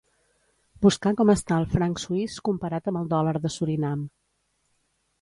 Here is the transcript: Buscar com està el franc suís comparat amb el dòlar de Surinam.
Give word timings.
Buscar 0.85 1.11
com 1.19 1.33
està 1.35 1.59
el 1.65 1.69
franc 1.75 2.03
suís 2.05 2.39
comparat 2.51 2.91
amb 2.93 3.05
el 3.05 3.15
dòlar 3.15 3.39
de 3.47 3.55
Surinam. 3.61 4.07